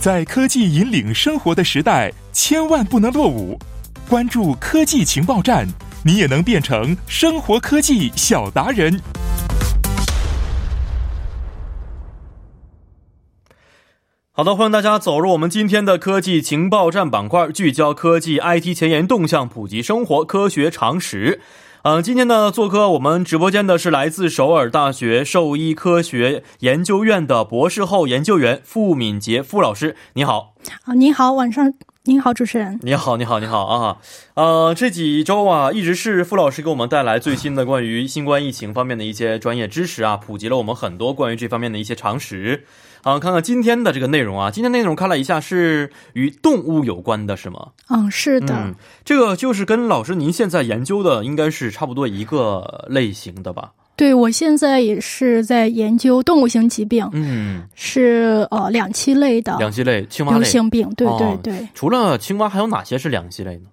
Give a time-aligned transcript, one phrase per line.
[0.00, 3.58] 在科技引领生活的时代，千万不能落伍。
[4.08, 5.68] 关注科技情报站，
[6.02, 8.98] 你也能变成生活科技小达人。
[14.32, 21.42] 好的，欢迎大家走入我们今天的科技情报站板块，聚焦科技 IT 前沿动向，普及生活科学常识。
[21.82, 30.52] 嗯，今天呢，做客我们直播间的是来自首尔大学兽医科学研究院的博士后研究员付敏杰付老师，你好。
[30.84, 31.72] 啊，你好，晚上。
[32.04, 32.80] 您好，主持人。
[32.82, 33.98] 你好，你好，你好啊！
[34.32, 42.64] 呃，这几周啊，一直是傅老师给我们带来最新的关于新冠疫情方面的一些专业知识啊，普及了我们很多关于这方面的一些常识。
[43.02, 47.72] 啊，看看今天的这个内容啊，今天内容看了一下，是与动物有关的，是吗？
[47.90, 48.54] 嗯，是的。
[48.54, 53.72] 嗯，这个就是跟老师您现在研究的应该是差不多一个类型的吧？
[54.00, 61.68] 对，我现在也是在研究动物性疾病，嗯，是呃两栖类的两栖类青蛙流行病，对对对。
[61.74, 63.64] 除了青蛙，还有哪些是两栖类呢？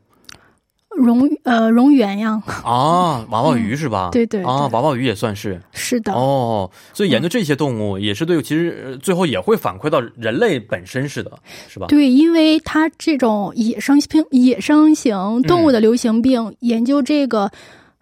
[0.97, 4.09] 蝾呃蝾螈呀，啊 娃娃鱼是吧？
[4.11, 6.69] 对对啊娃娃鱼也算是是的哦。
[6.91, 11.31] 所以研究这些动物也是对，其实最后也会反馈到人类本身似的，
[11.69, 11.87] 是吧？
[11.87, 17.49] 对，因为它这种野生病、野生型动物的流行病，研究这个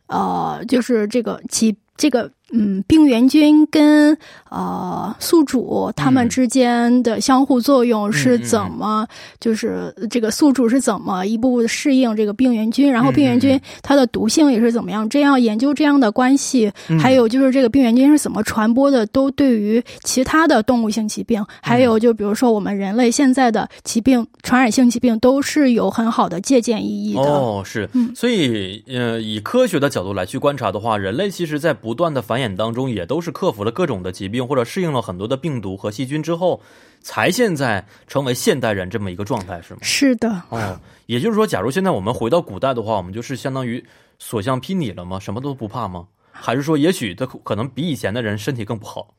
[0.07, 1.75] 呃，就是这个疾。
[1.97, 4.15] 这个嗯，病原菌跟
[4.51, 9.05] 呃宿主它们之间的相互作用是怎么？
[9.39, 15.07] 就是这个宿主是怎么一步步适应这个病原菌，然后病原菌它的毒性也是怎么样？
[15.09, 27.21] 这样研究这样的关系，还有就是这个病原菌是怎么传播的，都对于其他的动物性疾病，还有就比如说我们人类现在的疾病、传染性疾病，都是有很好的借鉴意义的。
[27.21, 36.59] 哦，是，所以呃，以科学的角度来去观察的话，人类其实在不断的繁衍当中，也都是克服了各种的疾病，或者适应了很多的病毒和细菌之后，
[36.99, 39.79] 才现在成为现代人这么一个状态，是吗？
[39.83, 40.41] 是的。
[40.49, 43.85] 哦， 也就是说，假如现在我们回到古代的话，我们就是相当于
[44.17, 45.19] 所向披靡了吗？
[45.19, 46.07] 什么都不怕吗？
[46.31, 49.13] 还是说，也许他可能比以前的人身体更不好？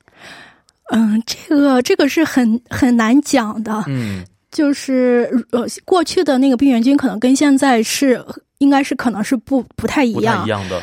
[0.90, 3.84] 嗯，这个这个是很很难讲的。
[3.86, 8.20] 嗯，就是呃，过去的那个病原菌可能跟现在是
[8.58, 10.82] 应该是可能是不不太一样，不太一样的。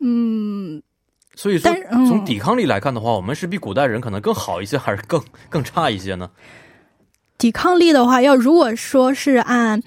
[0.00, 0.82] 嗯。
[1.38, 1.72] 所以说，
[2.08, 6.28] 从抵抗力来看的话，我们是比古代人可能更好一些，还是更 更差一些呢？
[7.38, 9.80] 抵抗力的话，要如果说是按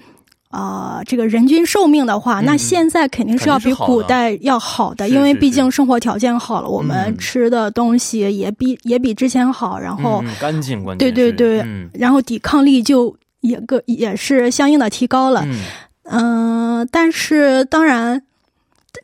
[0.48, 11.62] 啊这个人均寿命的话，那现在肯定是要比古代要好的，因为毕竟生活条件好了，我们吃的东西也比也比之前好，然后干净，关键对对对，
[11.92, 15.46] 然后抵抗力就也个也是相应的提高了。
[16.04, 18.22] 嗯，但是当然。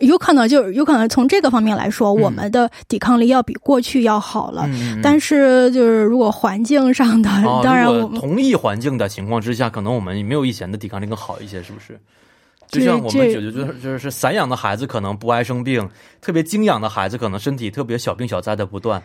[0.00, 4.69] 有可能就是有可能从这个方面来说，我们的抵抗力要比过去要好了。
[5.03, 7.28] 但是就是如果环境上的，
[7.62, 11.98] 当然我们同一环境的情况之下，可能我们没有以前的抵抗力更好一些，是不是？
[12.69, 15.88] 就像我们觉得就是就是散养的孩子可能不爱生病，
[16.20, 19.03] 特别精养的孩子可能身体特别小病小灾的不断。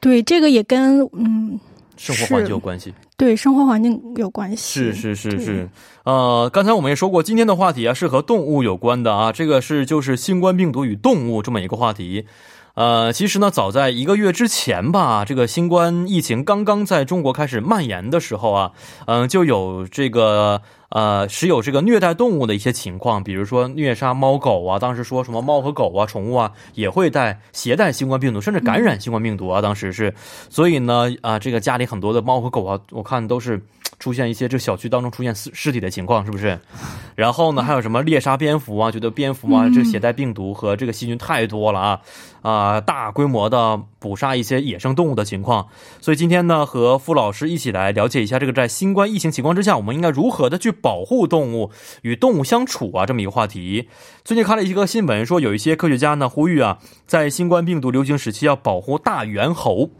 [0.00, 1.60] 对，这个也跟嗯。
[2.02, 5.68] 生活环境有关系，对生活环境有关系，是是是是。
[6.02, 12.26] 呃，刚才我们也说过，今天的话题啊是和动物有关的啊，这个是就是新冠病毒与动物这么一个话题。
[12.74, 18.72] 呃，其实呢，早在一个月之前吧，这个新冠疫情刚刚在中国开始蔓延的时候啊，
[19.06, 20.60] 嗯，就有这个。
[20.92, 30.14] 呃，是有这个虐待动物的一些情况，比如说虐杀猫狗啊，当时说什么猫和狗啊，宠物啊也会带携带新冠病毒，甚至感染新冠病毒啊，当时是，
[30.48, 33.60] 所以呢，啊，这个家里很多的猫和狗啊，我看都是。
[33.98, 36.58] 出现一些这小区当中出现尸尸体的情况，是不是？
[37.14, 38.90] 然后呢，还有什么猎杀蝙蝠啊？
[38.90, 42.00] 觉得蝙蝠啊，这携带病毒和这个细菌太多了啊
[42.40, 42.80] 啊！
[42.80, 45.68] 大规模的捕杀一些野生动物的情况。
[46.00, 51.70] 所以今天呢，和傅老师一起来了解一下这个在新冠疫情情况之下，我们应该如何的去保护动物
[52.02, 53.06] 与动物相处啊？
[53.06, 53.88] 这么一个话题。
[54.24, 59.90] 最近看了一个新闻，说有一些科学家呢呼吁啊，在新冠病毒流行时期要保护大猿猴。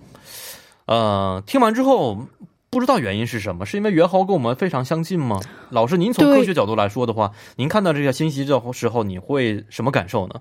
[0.87, 2.27] 呃，听完之后。
[2.73, 3.67] 不知道原因是什么？
[3.67, 5.39] 是因为猿猴跟我们非常相近吗？
[5.69, 10.37] 老师，您从科学角度来说的话，您看到这个信息的时候，你会什么感受呢？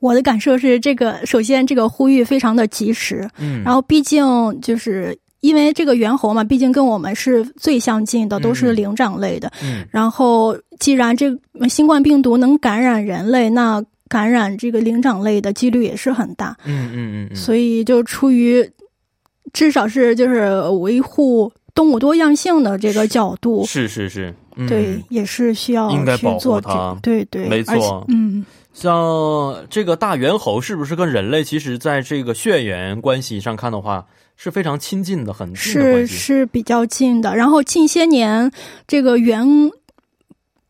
[0.00, 4.24] 我的感受是，这个首先这个呼吁非常的及时，嗯，然后毕竟
[4.60, 11.30] 就是因为这个猿猴嘛，毕竟跟我们是最相近的，都是灵长类的，嗯，然后既然这
[11.68, 18.68] 新冠病毒能感染人类，那感染这个灵长类的几率也是很大，嗯嗯嗯，所以就出于。
[19.52, 24.32] 至少是就是维护动物多样性的这个角度，是是是，
[24.68, 28.44] 对，也是需要应该保护它，对对，没错，嗯。
[28.72, 34.06] 像这个大猿猴是不是跟人类其实在这个血缘关系上看的话
[34.36, 36.14] 是非常亲近的，很近的关是系？
[36.16, 37.36] 是比较近的。
[37.36, 38.50] 然后近些年
[38.86, 39.70] 这个猿，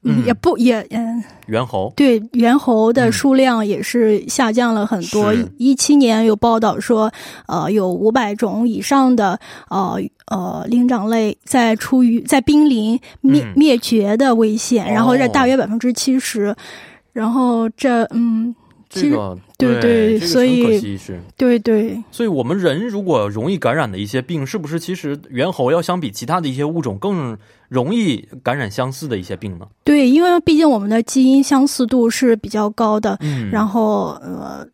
[0.03, 1.23] 嗯也不也嗯。
[1.47, 5.47] 猿猴，对猿猴的数量也是下降了很多是。
[5.59, 7.13] 一七年有报道说，
[7.47, 9.39] 呃，有五百种以上的
[9.69, 16.57] 呃呃灵长类在处于在濒临灭、嗯灭绝的危险，哦然后在大约百分之七十。
[17.13, 18.55] 然后这嗯，
[18.89, 20.99] 其实这个对对，对这个所以。
[21.37, 27.37] 对对所以，我们人如果容易感染的一些病，是不是其实猿猴要相比其他的一些物种更
[27.69, 29.67] 容易感染相似的一些病呢？
[29.85, 34.67] 对，因为毕竟我们的基因相似度是比较高的，嗯，然后呃，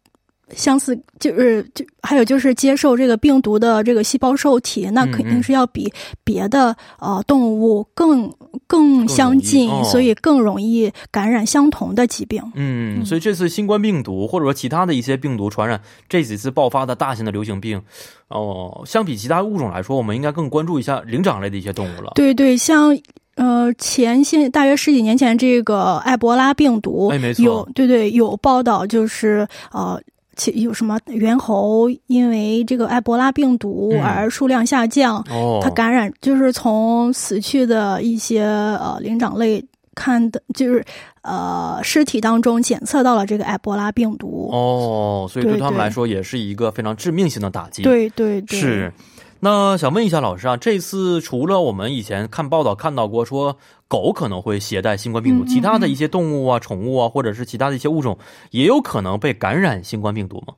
[0.55, 8.33] 相似就是就还有就是接受这个病毒的这个细胞受体，那嗯肯定是要比别的呃动物更
[8.67, 12.43] 更相近，更哦所以更容易感染相同的疾病。
[12.55, 17.83] 嗯，所以这次新冠病毒或者说其他的一些病毒传染这几次爆发的大型的流行病，
[18.29, 22.13] 哦、相比其他物种来说，我们应该更关注一下灵长类的一些动物了。
[22.15, 22.97] 对对，像。
[23.37, 30.01] 呃，前些大约十几年前，这个埃博拉病毒，哎没错有对对有报道，就是呃，
[30.37, 40.85] 其有什么猿猴因为这个埃博拉病毒嗯而数量下降，哦，它感染就是从死去的一些呃灵长类看的，就是
[41.23, 44.51] 呃尸体当中检测到了这个埃博拉病毒。
[44.53, 48.93] 哦，所以对他们来说也是一个非常致命性的打击。，对对对，是。
[49.41, 58.19] 那想问一下老师啊，这次除了我们以前看报道看到过说狗可能会携带新冠病毒，其他的一些动物啊、宠物啊，或者是其他的一些物种，
[58.51, 60.55] 也有可能被感染新冠病毒吗？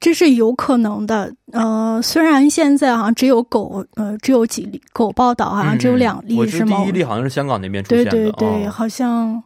[0.00, 1.34] 这是有可能的。
[1.52, 6.92] 呃，虽然现在好像只有狗，呃，只有几例狗报道，好像只有两例，是吗第一？
[6.92, 9.42] 例好像是香港那边出现的，对对，哦好像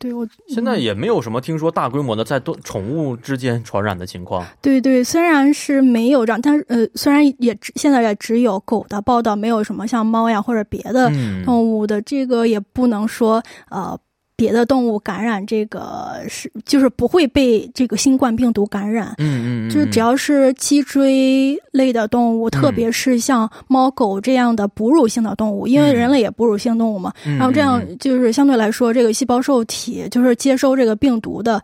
[0.00, 4.44] 对我现在也没有什么听说大规模的在动宠物之间传染的情况。
[4.60, 13.96] 对对，虽然是没有这样，但是呃，虽然也只现在也只有狗的报道，没有什么像猫呀或者别的嗯，动物的，这个也不能说呃。
[14.40, 31.62] 别的动物感染这个是就是不会被这个新冠病毒感染，嗯嗯嗯，就是只要是脊椎类的动物，特别是像猫狗这样的哺乳性的动物，因为人类也哺乳性动物嘛，嗯，然后这样嗯就是相对来说，这个细胞受体就是接收这个病毒的。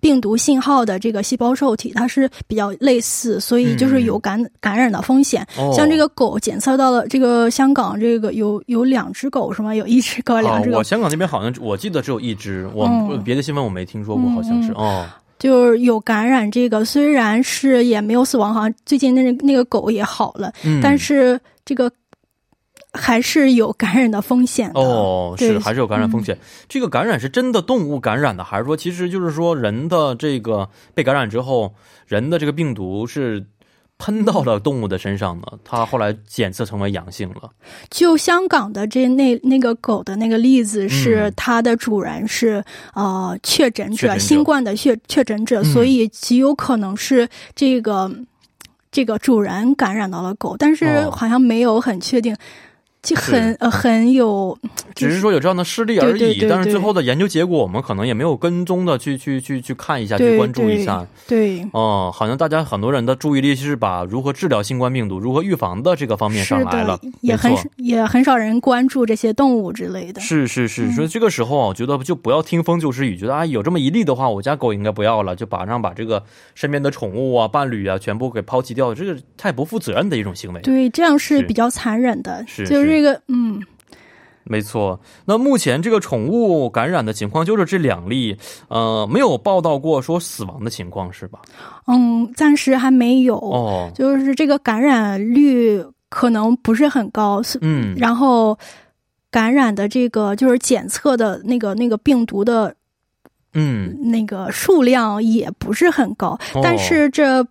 [0.00, 5.46] 病毒信号的这个细胞受体，它是比较类似，所以就是有感感染的风险。
[5.56, 9.74] 哦像这个狗检测到了，这个香港这个有有两只狗是吗？
[9.74, 15.06] 有一只狗，两只哦，狗我，香港那边好像我记得只有一只，我、嗯别的新闻我没听说过，嗯好像是、嗯哦。
[15.38, 21.90] 就是有感染这个，虽然是也没有死亡，好像最近那那个狗也好了，嗯，但是这个
[22.92, 24.80] 还是有感染的风险的。
[24.80, 26.38] 哦，是还是有感染风险。
[26.68, 31.74] 这个感染是真的动物感染的，还是说其实就是说人的这个被感染之后，
[32.06, 33.46] 人的这个病毒是
[33.98, 35.44] 喷到了动物的身上呢？
[35.62, 37.50] 它后来检测成为阳性了。
[37.90, 42.64] 就香港的这那那个狗的那个例子是嗯，它的主人是
[42.94, 48.10] 呃确诊者，新冠的确确诊者，嗯所以极有可能是这个
[48.90, 52.34] 这个主人感染到了狗，但是哦好像没有很确定，
[53.02, 54.56] 就很呃很有，
[54.94, 61.06] 就只是说有这样的事例而已，对对对但是最后的研究结果，我们可能也没有跟踪的去去去去看一下，去关注一下。
[61.26, 61.66] 对。
[61.72, 70.20] 哦，好像大家很多人的注意力是把如何治疗新冠病毒、如何预防的这个方面上来了，，也很也很少人关注这些动物之类的。
[70.20, 76.22] 是是是，嗯所以这个时候啊，我觉得就不要听风就是雨，觉得啊有这么一例的话，我家狗应该不要了，就马上把这个
[76.54, 80.60] 身边的宠物啊、伴侣啊全部给抛弃掉，这个太不负责任的一种行为。
[80.60, 82.44] 对，这样是是比较残忍的。
[82.46, 83.62] 是就是这个，嗯，
[84.42, 88.36] 没错，那目前这个宠物感染的情况就是这两例，
[88.68, 91.38] 呃，没有报道过说死亡的情况是吧？
[91.86, 93.36] 嗯，暂时还没有。
[93.36, 98.58] 哦，就是这个感染率可能不是很高，是嗯，然后
[99.30, 102.74] 感染的这个就是检测的那个那个病毒的
[103.54, 107.46] 嗯，那个数量也不是很高，哦但是这。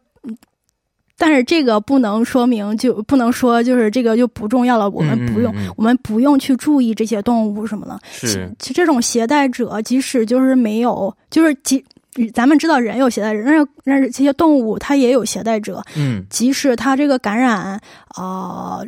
[1.20, 8.00] 但是这个不能说明就不能说就是这个就不重要了，我们不用，嗯嗯嗯我们不用去注意这些动物什么的。
[8.10, 8.50] 是。
[8.58, 11.84] 其这种携带者，即使就是没有，就是即
[12.34, 16.26] 咱们知道人有携带者，但是但是这些动物它也有携带者，嗯。
[16.30, 17.80] 即使它这个感染，
[18.16, 18.86] 呃，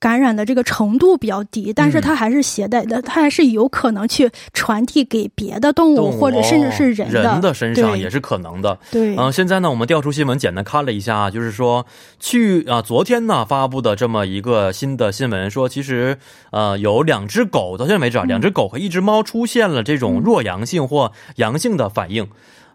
[0.00, 7.22] 感染的这个程度比较低，但是它还是携带的，它还是有可能去传递给别的动物，动物或者甚至是人的。
[7.22, 8.78] 人的身上也是可能的。
[8.90, 11.84] 对，嗯、现在呢，我们调出新闻，简单看了一下啊，就是说，
[12.18, 16.16] 去啊，昨天呢发布的这么一个新的新闻，说其实
[16.50, 22.26] 呃有两只狗，到现在为止啊，两只狗和一只猫出现了这种弱阳性或阳性的反应。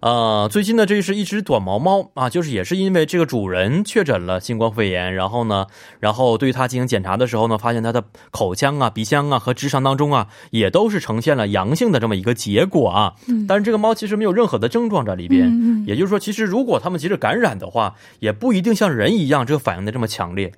[0.05, 5.65] 呃，最近呢，这是一只短毛猫啊，就是也是因为这个主人确诊了新冠肺炎，然后呢，
[5.99, 13.15] 然后对它进行检查的时候呢，发现它的口腔啊、鼻腔啊和直肠当中啊，也都是呈现了阳性的这么一个结果啊。
[13.27, 20.51] 嗯但是这个猫其实没有任何的症状在里边，嗯嗯也就是说，其实如果它们即使感染的话，也不一定像人一样这个反应的这么强烈。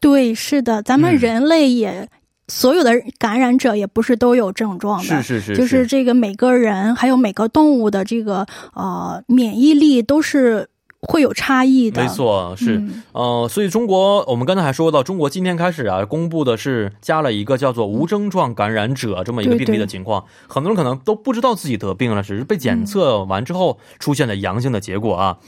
[0.00, 2.08] 对，是的，咱们嗯人类也、
[2.48, 10.68] 所有的感染者也不是都有症状的，是是是，就是这个每个人还有每个动物的这个呃免疫力都是
[11.00, 12.76] 会有差异的，没，错，是。
[12.76, 20.24] 嗯、呃，所以中国，我们刚才还说到，中国今天开始啊，公布的是加了一个叫做无症状感染者这么一个病例的情况。
[20.48, 25.38] 很多人可能都不知道自己得病了，只是被检测完之后出现了阳性的结果啊。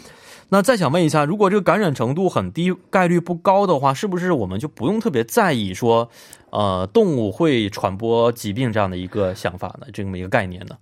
[0.48, 6.08] 那再想问一下，如果这个感染程度很低、概率不高的话，是不是我们就不用特别在意说，
[6.50, 9.86] 呃，动物会传播疾病这样的一个想法呢？
[9.92, 10.76] 这么一个概念呢？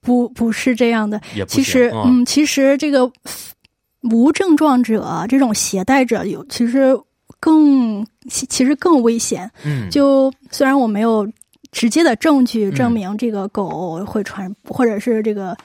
[0.00, 1.20] 不不是这样的。
[1.34, 3.10] 也不其实，嗯，其实这个
[4.10, 6.96] 无症状者这种携带者有，其实
[7.40, 9.50] 更其其实更危险。
[9.64, 11.28] 嗯，就虽然我没有
[11.72, 15.56] 直接的证据证明这个狗会传，或者是这个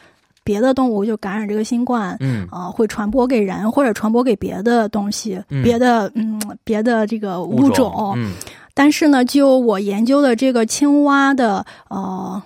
[0.48, 2.48] 别的动物就感染这个新冠，嗯。
[2.50, 5.62] 啊、会传播给人或者传播给别的东西，嗯。
[5.62, 8.14] 别的嗯别的这个物物种。
[8.16, 8.32] 嗯。
[8.74, 12.42] 但是呢，就我研究的这个青蛙的呃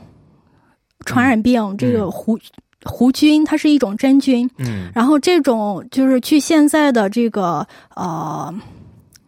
[1.05, 2.39] 传染病，这个弧
[2.83, 4.49] 弧菌，它是一种真菌。
[4.57, 4.89] 嗯。
[4.95, 8.51] 然后这种就是据现在的这个呃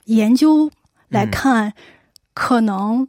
[0.06, 0.68] 研究
[1.10, 1.72] 来看，
[2.34, 3.08] 可能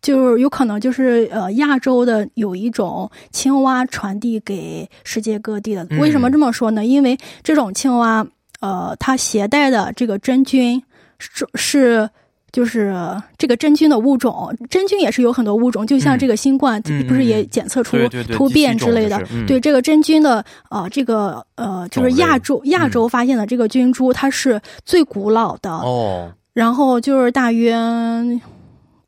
[0.00, 5.86] 就是有可能就是呃亚洲的有一种青蛙传递给世界各地的。
[5.90, 6.84] 嗯为什么这么说呢？
[6.84, 8.26] 因为这种青蛙
[8.60, 10.82] 呃它携带的这个真菌
[11.18, 12.08] 是是。
[12.50, 12.96] 就是
[13.36, 17.98] 这个真菌的物种，真菌也是有很多物种，就像嗯这个新冠，嗯不是也嗯检测出
[18.32, 19.22] 突变之类的？
[19.46, 27.76] 对这个真菌的呃，这个呃，就是亚洲亚洲发现的这个菌株，它是最古老的，哦，然后就是大约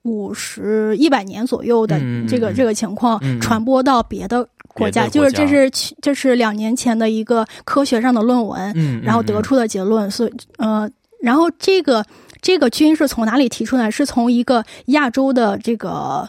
[0.02, 10.90] 五十一百年左右的这个这个情况传播到别的国家，就是这是这是两年前的一个科学上的论文，嗯，然后得出的结论，所以呃，
[11.20, 12.02] 然后这个
[12.40, 13.90] 这个菌是从哪里提出来？
[13.90, 16.26] 是从一个亚洲的这个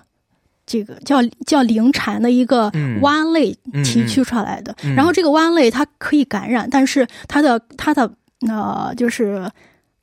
[0.66, 4.76] 这个叫叫灵蝉的一个嗯蛙类嗯提取出来的。
[4.84, 8.12] 嗯然后这个蛙类它可以感染，但是它的它的
[8.50, 9.50] 呃就是。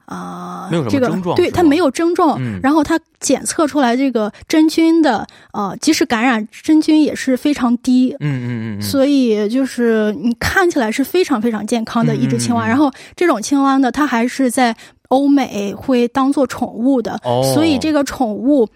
[0.09, 2.59] 啊、没有什么这个对它没有症状，嗯。
[2.63, 12.69] 然后它检测出来这个真菌的呃，即使感染真菌也是非常低，嗯嗯嗯嗯，所以就是你看起来是非常非常健康的一只青蛙，嗯嗯。
[12.69, 14.75] 嗯然后这种青蛙呢，它还是在
[15.09, 17.43] 欧美会当做宠物的，哦。
[17.55, 18.67] 所以这个宠物，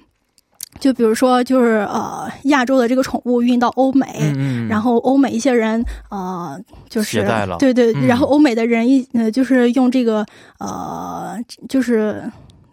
[0.81, 4.07] 就比如说就是呃亚洲的这个宠物运到欧美。
[4.21, 7.23] 嗯嗯，然后欧美一些人，呃，就是
[7.59, 8.07] 对对，嗯。
[8.07, 10.25] 然后欧美的人一呃，就是用这个
[10.59, 11.37] 呃，
[11.69, 12.23] 就是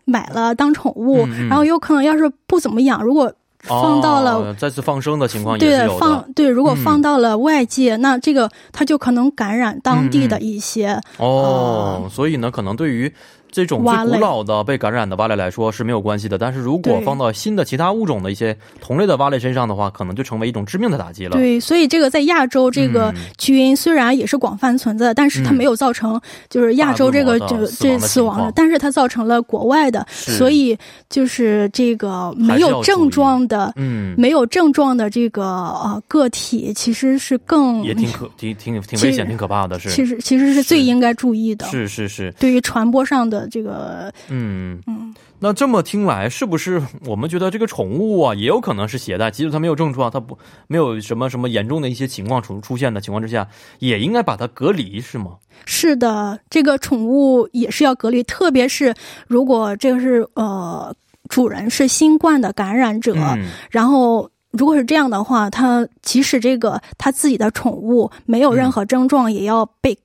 [0.05, 6.83] 买了当宠物，然后有可能要是不怎么养，如果放到了哦再次放生的情况对放对，如果嗯。
[6.83, 13.11] 放到了外界，那这个它就可能感染当地的一些，哦，所以呢，可能对于
[13.51, 30.77] 这种最古老的被感染的蛙类来说是没有关系的，但是如果放到新的其他物种的一些同类的蛙类身上的话，可能就成为一种致命的打击了。，对，所以这个在亚洲这个嗯菌虽然也是广泛存在，但是它嗯没有造成就是亚洲这个这这死亡的但是它造成了国外的，所以
[31.09, 33.73] 就是这个没有症状的。
[33.75, 39.89] 嗯，没有症状的这个呃个体，其实是更也挺可挺挺挺危险、挺可怕的，是。
[39.89, 41.65] 其实其实是最应该注意的。
[41.67, 44.81] 是是是，对于传播上的这个，嗯。
[44.87, 49.29] 嗯，那这么听来，是不是我们觉得这个宠物啊，也有可能是携带？
[49.31, 53.47] 即使它没有症状，它不没有什么什么严重的一些情况出出现的情况之下，
[53.79, 55.37] 也应该把它隔离，是吗？
[55.65, 58.93] 是的，这个宠物也是要隔离，特别是
[59.27, 60.93] 如果这个是呃
[61.27, 69.97] 主人是新冠的感染者，嗯，然后如果是这样的话，它即使这个他自己的宠物没有任何症状，也要被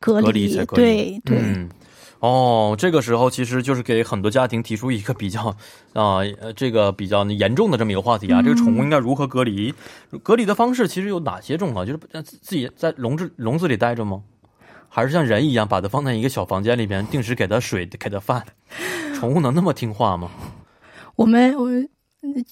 [0.00, 0.56] 隔离。
[0.74, 1.68] 对对、嗯。
[2.20, 5.48] 哦，这个时候其实就是给很多家庭提出一个比较
[5.92, 8.40] 啊、呃，这个比较严重的这么一个话题啊。
[8.40, 9.74] 嗯这个宠物应该如何隔离？
[10.22, 11.84] 隔离的方式其实有哪些种啊？
[11.84, 14.22] 就是呃自己在笼子笼子里待着吗？
[14.88, 18.42] 还是像人一样把它放在一个小房间里边，定时给它水，给它饭？
[19.14, 20.30] 宠物能那么听话吗？
[21.16, 21.86] 我们我们
[22.22, 22.44] 嗯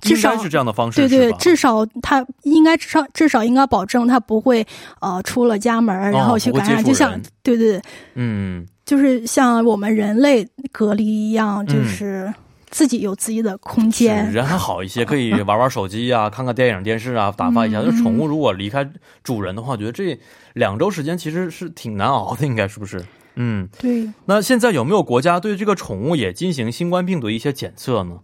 [0.00, 4.66] 至少是这样的方式，对对，至少它应该至少至少应该保证它不会
[5.00, 7.82] 呃出了家门然后去感染，就像对对对，
[8.14, 12.34] 嗯，就是像我们人类隔离一样，就嗯是
[12.70, 14.30] 自己有自己的空是间。
[14.32, 17.80] 人还好一些，可以玩玩手机啊，看看电影、电视啊，打发一下。
[17.80, 18.90] 嗯就宠物如果离开
[19.22, 20.18] 主人的话，我觉得这
[20.54, 23.04] 两周时间其实是挺难熬的，应该是不是？
[23.36, 28.18] 嗯，对，那现在有没有国家对这个宠物也进行新冠病毒一些检测呢？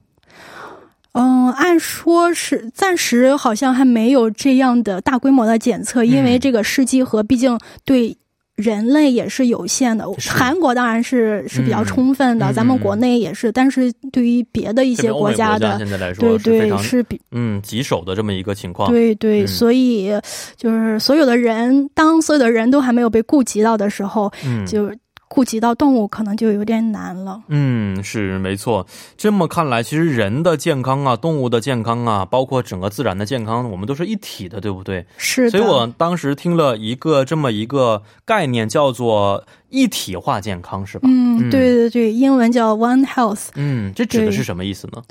[1.13, 8.17] 嗯，按说是暂时好像还没有这样的大规模的检测，因为嗯这个试剂盒毕竟对。
[8.59, 11.87] 人类也是有限的，韩国当然是是比较嗯。
[11.87, 18.91] 充分的，嗯咱们国内也是，但是对于别的一些这边欧美家的，现在来说对对是比嗯棘手的这么一个情况。
[18.91, 19.47] 对对，嗯。
[19.47, 20.11] 所以
[20.57, 24.91] 就是所有的人，当所有的人都还没有被顾及到的时候，嗯，就
[25.29, 27.43] 顾及到动物可能就有点难了。
[27.49, 28.87] 嗯，是没错。
[29.17, 35.07] 这么看来，其实人的健康啊，动物的健康啊，包括整个自然的健康，我们都是一体的，对不对？
[35.19, 41.09] 是的，所以我当时听了一个这么一个概念，叫做一体化健康，是吧？
[41.11, 45.03] 嗯，对对对，英文叫 One Health，嗯，这指的是什么意思呢？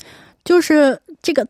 [0.44, 1.48] 就是这个。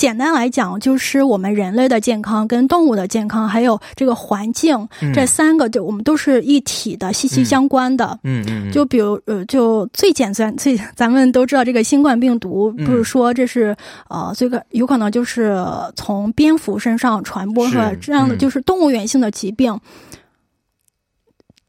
[0.00, 5.12] 简单来讲，就是我们人类的健康、跟动物的健康，还有这个环境、嗯。
[5.12, 8.18] 这三个，就我们都是一体的、息息相关的。
[8.24, 8.72] 嗯嗯，嗯。
[8.72, 13.76] 就比如呃，就最简单最咱们都知道这个新冠病毒，嗯不是说这是
[14.08, 15.62] 呃这个有可能就是
[15.94, 18.38] 从蝙蝠身上传播出来这样的嗯。
[18.38, 19.70] 就是动物源性的疾病。
[19.70, 19.80] 嗯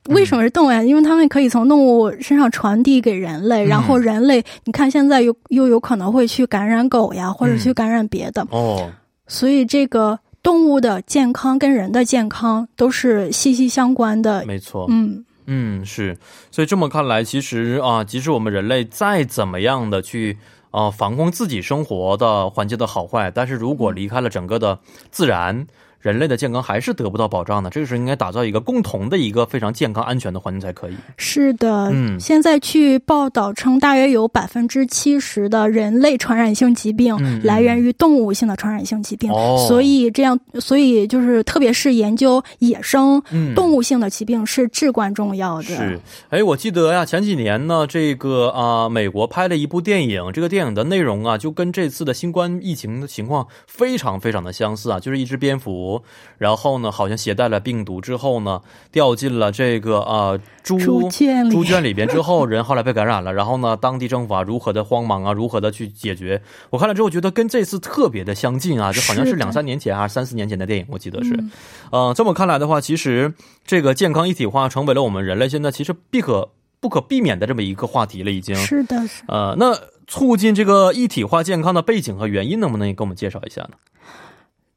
[0.09, 0.81] 为什么是动物呀？
[0.81, 8.91] 因为它们可以从动物身上传递给人类，嗯然后人类，你看现在又又有可能会去感染狗呀，或者去感染别的，哦，
[9.27, 14.43] 所以这个动物的健康跟人的健康都是息息相关的。
[14.45, 16.17] 没错，嗯，嗯，是，
[16.49, 20.39] 所以这么看来，其实啊，即使我们人类再怎么样的去
[20.71, 24.79] 啊防控自己生活的环境的好坏，但是如果离开了整个的
[25.11, 25.67] 自然，
[26.01, 27.69] 人类的健康还是得不到保障的。
[27.69, 30.95] 这个时候应该打造一个共同的一个非常健康安全的环境才可以。
[31.17, 45.63] 是的，嗯现在去报道称，大约有百分之七十的人类传染性疾病来源于动物性的传染性疾病，哦所以这样，所以就是特别是研究野生嗯动物性的疾病是至关重要的。
[45.63, 55.90] 是，哎，我记得呀，前几年呢，这个啊、美国拍了一部电影，这个电影的内容啊，就跟这次的新冠疫情的情况非常非常的相似啊，就是一只蝙蝠，
[56.37, 66.41] 然后呢，好像携带了病毒之后呢，掉进了这个啊、猪猪圈里猪圈里边之后，人后来被感染了，然后呢，当地政府啊如何的慌忙啊，如何的去解决？
[66.69, 71.33] 我看了之后觉得跟这次特别的相近啊， 就好像是两三年前还是三四年前的电影，我记得是。
[71.33, 71.51] 嗯
[71.91, 73.33] 呃，这么看来的话，其实
[73.65, 76.49] 这个健康一体化成为了我们人类现在其实必可
[76.79, 78.55] 不可避免的这么一个话题了，已经。
[78.55, 79.77] 是的，是呃，那
[80.07, 83.71] 促进这个一体化健康的背景和原因，能不能也给我们介绍一下呢？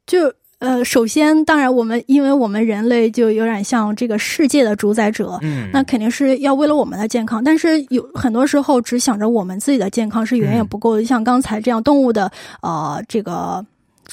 [0.05, 11.03] 就呃，首先，当然我们因为我们人类就有点像这个世界的主宰者，嗯那肯定是要为了我们的健康，但是有很多时候只想着我们自己的健康是远远不够的。
[11.03, 13.63] 像刚才这样，动物的呃这个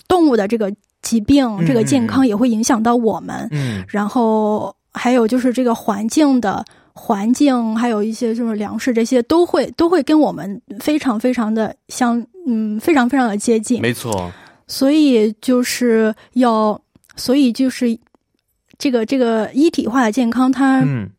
[0.08, 3.48] 动物的这个疾病、嗯这个健康也会影响到我们。
[3.52, 13.80] 嗯然后还有就是这个环境的环境，还有一些就是粮食这些都会都会跟我们非常非常的相嗯非常非常的接近。
[13.80, 14.30] 没错，
[14.72, 16.80] 所以就是要，
[17.14, 17.98] 所以就是
[18.78, 21.10] 这个这个一体化的健康它，嗯。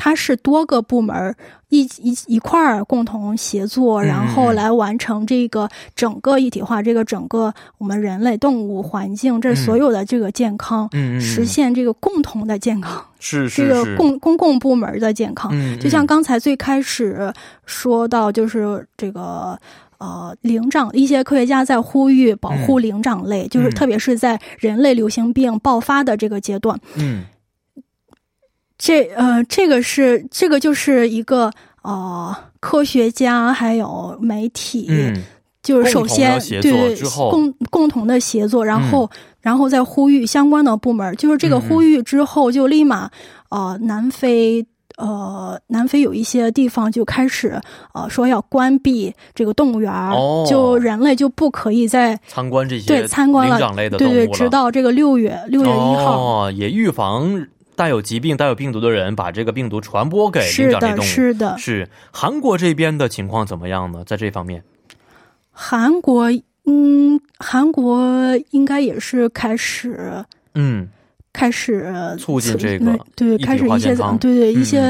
[0.00, 1.34] 它是多个部门
[1.70, 10.88] 一一一块儿共同协作，嗯然后来完成这个整个一体化，这个整个我们人类、动物、环境这嗯所有的这个健康，
[11.20, 15.50] 实现这个共同的健康，是是这个是，公公共部门的健康。
[15.52, 16.06] 嗯，就像嗯。
[16.06, 17.34] 刚才最开始
[17.66, 19.58] 说到，就是这个
[19.98, 23.70] 呃灵长，一些科学家在呼吁保护灵长类，就是嗯。
[23.70, 27.24] 特别是在人类流行病爆发的这个阶段，嗯。
[28.78, 31.50] 这呃这个是这个就是一个
[31.82, 35.22] 呃科学家还有媒体，嗯。
[35.60, 36.96] 就是首先对
[37.30, 43.10] 共共同的协作，然后、然后再呼吁相关的部门，就是这个呼吁之后，就立马
[43.50, 44.64] 呃南非。
[44.98, 47.60] 呃，南非有一些地方就开始
[47.94, 56.20] 呃说要关闭这个动物园儿，哦就人类就不可以再参观这些对参观了灵长类的动物了，对对，直到这个六月六月一号。
[56.20, 61.08] 哦，也预防带有疾病、带有病毒的人把这个病毒传播给灵是的，长类动物。
[61.08, 64.02] 是的，是韩国这边的情况怎么样呢？
[64.04, 64.64] 在这方面，
[65.52, 66.28] 韩国，
[66.64, 68.04] 嗯，韩国
[68.50, 70.88] 应该也是开始嗯
[71.38, 74.80] 开始促进这个对开始一些对对一些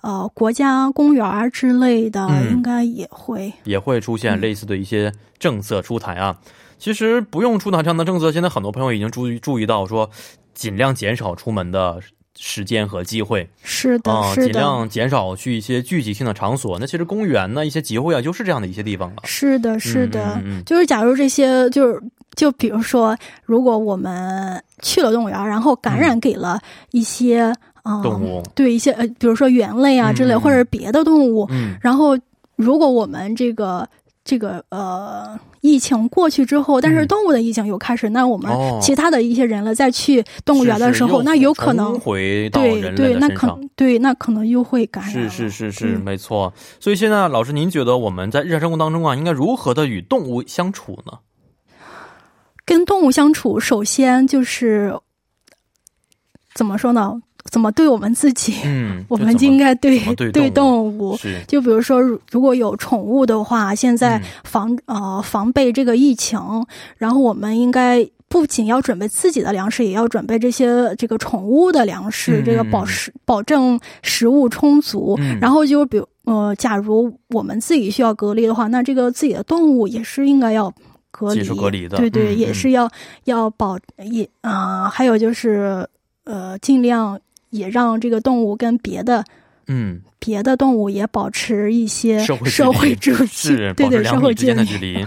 [0.00, 6.34] 呃国家公园之类的，应该也会也会出现类似的一些政策出台啊。
[6.78, 10.08] 其实不用出台这样的政策，现在很多朋友已经注意注意到说，
[10.54, 12.00] 尽量减少出门的
[12.38, 13.46] 时间和机会。
[13.62, 16.78] 是的，是的，尽量减少去一些聚集性的场所。
[16.78, 19.16] 那其实公园呢，一些集会啊，就是这样的一些地方了。
[19.24, 22.00] 是的，是的，就是假如这些，就是
[22.36, 26.60] 就比如说，如果我们去了动物园，然后感染给了
[26.92, 31.48] 一些啊动物，对一些呃，比如说猿类啊之类，或者是别的动物，
[31.80, 32.18] 然后
[32.56, 33.88] 如果我们这个。
[34.22, 45.12] 这个呃，疫情过去之后，但是动物的疫情又开始，那我们其他的一些人了再去动物园的时候，那有可能回到人类的身上，对，那可能又会感染。
[45.12, 46.52] 是是是是，没错。
[46.78, 51.14] 所以现在老师，您觉得我们在日常生活当中啊，应该如何的与动物相处呢？
[52.70, 54.96] 跟动物相处，首先就是
[56.54, 57.20] 怎么说呢？
[57.50, 58.54] 怎么对我们自己？
[58.64, 59.98] 嗯， 我们就应该对
[60.30, 61.18] 对动物。
[61.48, 66.38] 就比如说，如果有宠物的话，现在防呃防备这个疫情，
[66.96, 75.18] 然后我们应该不仅要准备自己的粮食，也要准备这些这个宠物的粮食，这个保食保证食物充足。
[75.40, 80.72] 然后就比如呃，假如我们自己需要隔离的话，那这个自己的动物也是应该要
[81.10, 81.96] 隔离隔离的。
[81.96, 82.90] 对对，也是要
[83.24, 85.88] 要保也啊，还有就是
[86.24, 87.20] 呃，尽量。
[87.50, 89.24] 也让这个动物跟别的，
[89.66, 95.04] 嗯，别的动物也保持一些社会社会距离， 是对对，社会之间的距离。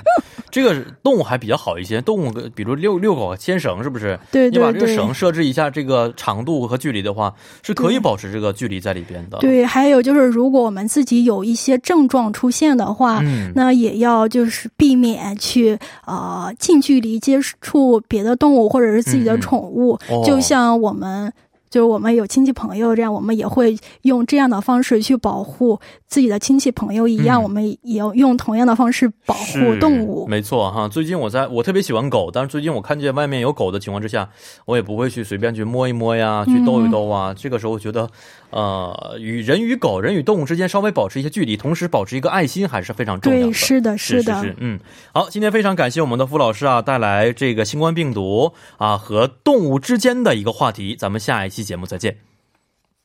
[0.54, 4.20] 这个动物还比较好一些，动物比如遛遛狗牵绳，是不是？
[4.32, 4.60] 对对对。
[4.60, 9.40] 你把这个绳设置一下这个长度和距离的话，是可以保持这个距离在里边的。
[9.40, 21.34] 对，还有就是，如果我们自己有一些症状出现的话，嗯，那也要就是避免去啊近距离接触别的动物或者是自己的宠物，就像我们。
[21.74, 30.28] 就是我们有亲戚朋友这样，我们也会用这样的方式去保护自己的亲戚朋友一样，我们也要用同样的方式保护动物。
[30.28, 34.30] 没错哈，最近我在我特别喜欢狗，但是最近我看见外面有狗的情况之下，
[34.66, 37.34] 我也不会去随便去摸一摸呀，去逗一逗啊。
[37.34, 38.08] 这个时候我觉得。
[38.56, 43.52] 呃，与人与狗、人与动物之间稍微保持一些距离，同时保持一个爱心，还是非常重要的。
[43.52, 44.80] 是的，是的，是嗯，
[45.12, 50.96] 好，今天非常感谢我们的付老师啊，带来这个新冠病毒啊和动物之间的一个话题。
[50.96, 52.18] 咱们下一期节目再见。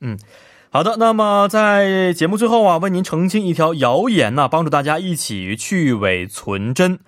[0.00, 0.18] 嗯，
[0.70, 0.96] 好的。
[0.98, 6.98] 那么在节目最后啊，为您澄清一条谣言呢，帮助大家一起去伪存真。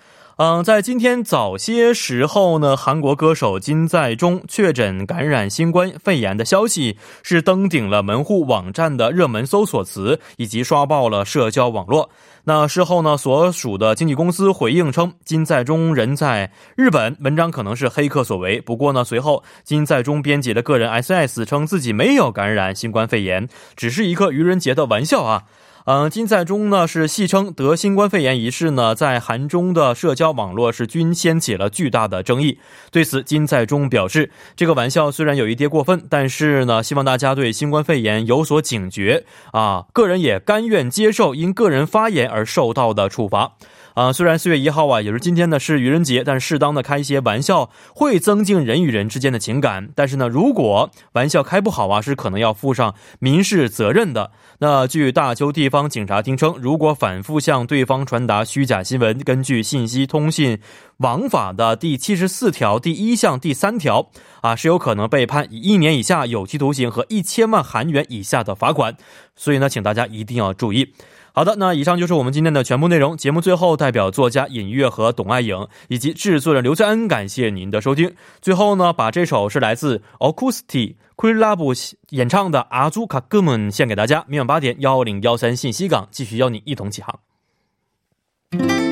[0.43, 12.09] 嗯，在今天早些时候呢，韩国歌手金在中确诊感染新冠肺炎的消息是登顶了门户网站的热门搜索词，以及刷爆了社交网络。
[12.45, 18.63] 那事后呢，所属的经纪公司回应称，金在中人在日本，文章可能是黑客所为。
[18.63, 25.43] 不过呢，随后金在中编辑的个人 SS 称自己没有感染新冠肺炎，只是一个愚人节的玩笑啊。
[25.85, 32.59] 嗯，金在中呢是戏称得新冠肺炎一事呢，在韩中的社交网络是均掀起了巨大的争议。
[32.91, 39.87] 对此，金在中表示，这个玩笑虽然有一点过分，但是呢，希望大家对新冠肺炎有所警觉啊。
[39.93, 43.53] 个人也甘愿接受因个人发言而受到的处罚。
[43.95, 49.91] 啊，虽然四月一号啊，也是今天呢是愚人节，但适当的开一些玩笑会增进人与人之间的情感。
[49.95, 54.31] 但是呢，如果玩笑开不好啊，是可能要负上民事责任的。
[54.59, 60.61] 那据大邱地方警察厅称，如果反复向对方传达虚假新闻，根据信息通信
[60.99, 64.11] 王法的第七十四条第一项第三条
[64.43, 68.97] 啊，是有可能被判一年以下有期徒刑和一千万韩元以下的罚款。
[69.35, 70.93] 所以呢，请大家一定要注意。
[71.33, 73.17] 好的，那以上就是我们今天的全部内容。
[73.17, 78.13] 节目最后，代表作家尹月和董爱颖以及制作人刘在恩，感谢您的收听。
[78.41, 84.25] 最后呢，把这首是来自 Acoustic Club 演唱的《阿祖卡哥们》献给大家。
[84.27, 88.90] 明晚八点幺零幺三信息港继续邀你一同起航。